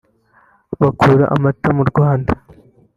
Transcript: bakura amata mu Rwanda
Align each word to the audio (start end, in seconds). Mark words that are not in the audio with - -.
bakura 0.81 1.23
amata 1.35 1.69
mu 1.77 1.83
Rwanda 1.89 2.31